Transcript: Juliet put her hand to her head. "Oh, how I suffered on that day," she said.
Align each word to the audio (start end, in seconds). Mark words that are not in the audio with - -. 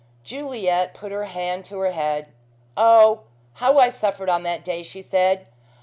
Juliet 0.23 0.95
put 0.95 1.11
her 1.11 1.25
hand 1.25 1.63
to 1.65 1.77
her 1.77 1.91
head. 1.91 2.29
"Oh, 2.75 3.19
how 3.53 3.77
I 3.77 3.89
suffered 3.89 4.29
on 4.29 4.41
that 4.41 4.65
day," 4.65 4.81
she 4.81 5.03
said. 5.03 5.45